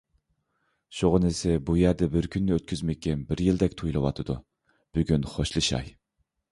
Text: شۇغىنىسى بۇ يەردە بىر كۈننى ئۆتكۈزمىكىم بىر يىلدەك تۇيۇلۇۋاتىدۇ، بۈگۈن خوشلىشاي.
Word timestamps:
شۇغىنىسى 0.99 1.57
بۇ 1.67 1.75
يەردە 1.81 2.09
بىر 2.15 2.29
كۈننى 2.37 2.57
ئۆتكۈزمىكىم 2.57 3.23
بىر 3.31 3.47
يىلدەك 3.49 3.79
تۇيۇلۇۋاتىدۇ، 3.83 4.41
بۈگۈن 4.99 5.33
خوشلىشاي. 5.37 5.97